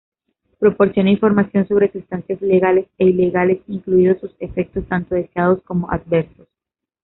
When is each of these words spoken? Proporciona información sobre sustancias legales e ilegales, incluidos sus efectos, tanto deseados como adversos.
Proporciona 0.57 1.11
información 1.11 1.67
sobre 1.67 1.91
sustancias 1.91 2.41
legales 2.41 2.87
e 2.97 3.05
ilegales, 3.05 3.59
incluidos 3.67 4.19
sus 4.19 4.35
efectos, 4.39 4.87
tanto 4.87 5.13
deseados 5.13 5.61
como 5.61 5.91
adversos. 5.91 6.47